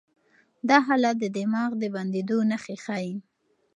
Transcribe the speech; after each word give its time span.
دا 0.69 0.77
حالت 0.87 1.15
د 1.19 1.25
دماغ 1.37 1.71
د 1.81 1.83
بندېدو 1.95 2.37
نښې 2.49 2.75
ښيي. 2.83 3.13